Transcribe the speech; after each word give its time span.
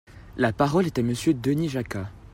La 0.35 0.51
parole 0.51 0.87
est 0.87 0.97
à 0.97 1.03
Monsieur 1.03 1.35
Denis 1.35 1.69
Jacquat. 1.69 2.09